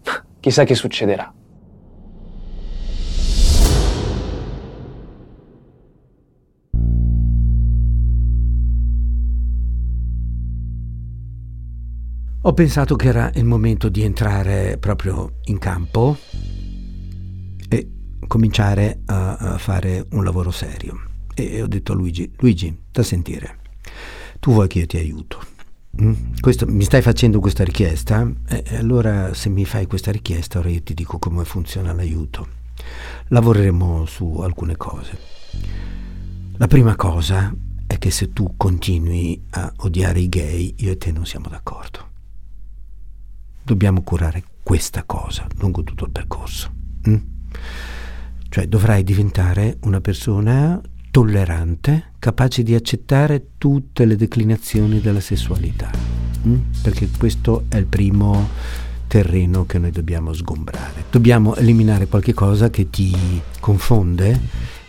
Chissà 0.42 0.66
che 0.66 0.76
succederà. 0.76 1.34
Ho 12.44 12.54
pensato 12.54 12.96
che 12.96 13.08
era 13.08 13.30
il 13.36 13.46
momento 13.46 13.88
di 13.88 14.02
entrare 14.02 14.80
proprio 14.80 15.34
in 15.44 15.60
campo 15.60 16.18
e 17.70 17.92
cominciare 18.26 19.02
a, 19.06 19.36
a 19.36 19.58
fare 19.60 20.08
un 20.14 20.24
lavoro 20.24 20.50
serio. 20.50 21.00
E 21.36 21.62
ho 21.62 21.68
detto 21.68 21.92
a 21.92 21.96
Luigi, 21.96 22.32
Luigi, 22.38 22.76
da 22.92 23.04
sentire, 23.04 23.60
tu 24.40 24.54
vuoi 24.54 24.68
che 24.68 24.80
io 24.80 24.88
ti 24.88 24.98
aiuto? 24.98 25.40
Mm? 26.02 26.14
Questo, 26.40 26.66
mi 26.66 26.84
stai 26.84 27.04
facendo 27.04 27.40
questa 27.40 27.64
richiesta? 27.64 28.28
E 28.48 28.76
allora 28.76 29.36
se 29.36 29.50
mi 29.50 29.64
fai 29.64 29.86
questa 29.86 30.10
richiesta 30.10 30.58
ora 30.58 30.70
io 30.70 30.82
ti 30.82 30.96
dico 30.96 31.20
come 31.20 31.46
funziona 31.46 31.94
l'aiuto. 31.94 32.48
Lavoreremo 33.28 34.08
su 34.08 34.40
alcune 34.40 34.78
cose. 34.78 35.16
La 36.54 36.66
prima 36.66 36.96
cosa 36.96 37.54
è 37.86 38.00
che 38.00 38.10
se 38.10 38.34
tu 38.34 38.56
continui 38.58 39.44
a 39.52 39.72
odiare 39.82 40.22
i 40.22 40.28
gay, 40.28 40.74
io 40.78 40.92
e 40.92 40.98
te 40.98 41.12
non 41.12 41.28
siamo 41.28 41.48
d'accordo 41.48 42.10
dobbiamo 43.64 44.02
curare 44.02 44.44
questa 44.64 45.04
cosa 45.04 45.48
lungo 45.58 45.84
tutto 45.84 46.06
il 46.06 46.12
percorso. 46.12 46.72
Mm? 47.10 47.16
Cioè 48.50 48.68
dovrai 48.68 49.04
diventare 49.04 49.78
una 49.84 50.02
persona 50.02 50.80
tollerante, 51.10 52.14
capace 52.20 52.64
di 52.64 52.74
accettare 52.74 53.52
tutte 53.58 54.06
le 54.06 54.16
declinazioni 54.16 55.00
della 55.02 55.20
sessualità, 55.20 55.90
mm? 56.48 56.60
perché 56.82 57.10
questo 57.18 57.66
è 57.70 57.78
il 57.78 57.86
primo 57.86 58.50
terreno 59.08 59.66
che 59.66 59.78
noi 59.78 59.92
dobbiamo 59.92 60.32
sgombrare. 60.32 61.06
Dobbiamo 61.12 61.56
eliminare 61.56 62.08
qualche 62.08 62.34
cosa 62.34 62.70
che 62.70 62.90
ti 62.90 63.14
confonde 63.60 64.40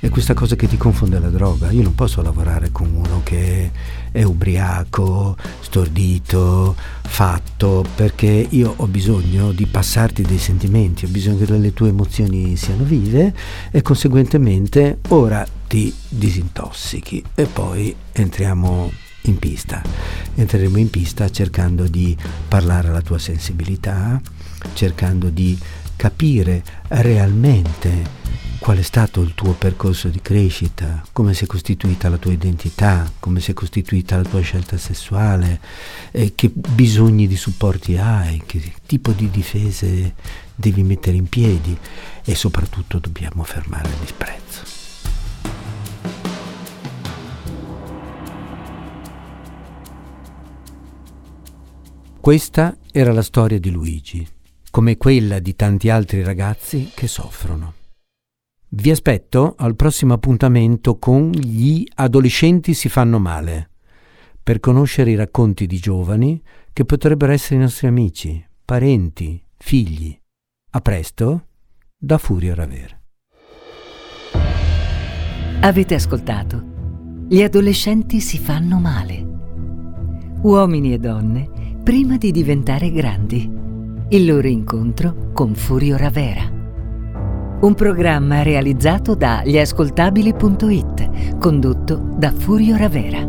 è 0.03 0.09
questa 0.09 0.35
cosa 0.35 0.57
che 0.57 0.67
ti 0.67 0.77
confonde 0.77 1.21
la 1.21 1.29
droga. 1.29 1.71
Io 1.71 1.85
non 1.85 1.95
posso 1.95 2.23
lavorare 2.23 2.73
con 2.73 2.93
uno 2.93 3.21
che 3.23 3.71
è 4.11 4.25
ubriaco, 4.25 5.37
stordito, 5.61 6.75
fatto, 7.03 7.85
perché 7.95 8.49
io 8.51 8.75
ho 8.79 8.88
bisogno 8.88 9.53
di 9.53 9.65
passarti 9.67 10.23
dei 10.23 10.38
sentimenti, 10.38 11.05
ho 11.05 11.09
bisogno 11.09 11.37
che 11.37 11.57
le 11.57 11.73
tue 11.73 11.91
emozioni 11.91 12.57
siano 12.57 12.83
vive 12.83 13.33
e 13.71 13.81
conseguentemente 13.83 14.99
ora 15.11 15.47
ti 15.69 15.95
disintossichi 16.09 17.23
e 17.37 17.45
poi 17.45 17.95
entriamo 18.11 18.91
in 19.23 19.38
pista. 19.38 19.81
Entreremo 20.35 20.79
in 20.79 20.91
pista 20.91 21.31
cercando 21.31 21.87
di 21.87 22.17
parlare 22.49 22.88
alla 22.88 23.03
tua 23.03 23.21
sensibilità, 23.21 24.21
cercando 24.73 25.29
di 25.29 25.57
capire 25.95 26.65
realmente 26.88 28.22
qual 28.62 28.79
è 28.79 28.83
stato 28.83 29.22
il 29.22 29.35
tuo 29.35 29.55
percorso 29.55 30.07
di 30.07 30.20
crescita, 30.22 31.03
come 31.11 31.35
si 31.35 31.42
è 31.42 31.46
costituita 31.48 32.09
la 32.09 32.16
tua 32.16 32.31
identità, 32.31 33.11
come 33.18 33.40
si 33.40 33.51
è 33.51 33.55
costituita 33.55 34.16
la 34.16 34.22
tua 34.22 34.40
scelta 34.40 34.79
sessuale, 34.79 35.61
eh, 36.12 36.33
che 36.37 36.48
bisogni 36.48 37.27
di 37.27 37.35
supporti 37.35 37.96
hai, 37.96 38.40
che 38.46 38.72
tipo 38.87 39.11
di 39.11 39.29
difese 39.31 40.14
devi 40.55 40.85
mettere 40.85 41.16
in 41.16 41.29
piedi? 41.29 41.77
E 42.22 42.37
soprattutto 42.37 43.01
dobbiamo 43.01 43.42
fermare 43.42 43.88
il 43.88 43.96
disprezzo. 43.98 44.61
Questa 52.20 52.77
era 52.92 53.12
la 53.12 53.22
storia 53.22 53.59
di 53.59 53.70
Luigi, 53.72 54.25
come 54.70 54.96
quella 54.96 55.40
di 55.40 55.57
tanti 55.57 55.90
altri 55.90 56.22
ragazzi 56.22 56.92
che 56.94 57.09
soffrono. 57.09 57.81
Vi 58.75 58.91
aspetto 58.91 59.55
al 59.59 59.77
prossimo 59.77 60.15
appuntamento 60.15 60.97
con 60.97 61.31
Gli 61.31 61.85
adolescenti 61.97 62.73
si 62.73 62.89
fanno 62.89 63.19
male, 63.19 63.69
per 64.43 64.61
conoscere 64.61 65.11
i 65.11 65.15
racconti 65.15 65.67
di 65.67 65.77
giovani 65.77 66.43
che 66.73 66.87
potrebbero 66.87 67.33
essere 67.33 67.57
i 67.57 67.59
nostri 67.59 67.87
amici, 67.87 68.43
parenti, 68.65 69.45
figli. 69.59 70.19
A 70.71 70.81
presto, 70.81 71.49
da 71.99 72.17
Furio 72.17 72.55
Raver. 72.55 72.99
Avete 75.61 75.95
ascoltato? 75.95 76.65
Gli 77.29 77.43
adolescenti 77.43 78.21
si 78.21 78.39
fanno 78.39 78.79
male. 78.79 79.27
Uomini 80.41 80.95
e 80.95 80.99
donne 80.99 81.77
prima 81.85 82.17
di 82.17 82.31
diventare 82.31 82.91
grandi. 82.91 83.51
Il 84.09 84.25
loro 84.25 84.49
incontro 84.49 85.31
con 85.35 85.55
Furio 85.55 85.99
Ravera 85.99 86.61
un 87.62 87.75
programma 87.75 88.42
realizzato 88.42 89.14
da 89.14 89.42
gliascoltabili.it, 89.44 91.38
condotto 91.38 91.94
da 92.16 92.33
Furio 92.33 92.77
Ravera. 92.77 93.25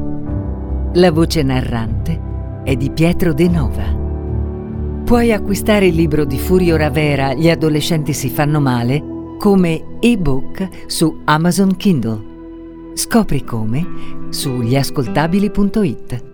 La 0.93 1.11
voce 1.11 1.43
narrante 1.43 2.61
è 2.63 2.75
di 2.75 2.89
Pietro 2.89 3.33
De 3.33 3.47
Nova. 3.47 4.01
Puoi 5.03 5.31
acquistare 5.31 5.87
il 5.87 5.95
libro 5.95 6.25
di 6.25 6.39
Furio 6.39 6.77
Ravera 6.77 7.33
Gli 7.33 7.49
adolescenti 7.49 8.13
si 8.13 8.29
fanno 8.29 8.59
male 8.59 9.03
come 9.37 9.97
ebook 9.99 10.67
su 10.87 11.21
Amazon 11.25 11.75
Kindle. 11.75 12.31
Scopri 12.95 13.43
come 13.43 13.85
su 14.29 14.61
gliascoltabili.it. 14.61 16.32